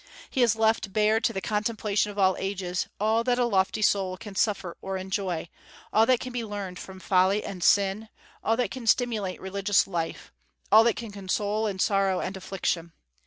[0.31, 4.17] He has left bare to the contemplation of all ages all that a lofty soul
[4.17, 5.47] can suffer or enjoy,
[5.93, 8.09] all that can be learned from folly and sin,
[8.43, 10.33] all that can stimulate religious life,
[10.71, 12.93] all that can console in sorrow and affliction.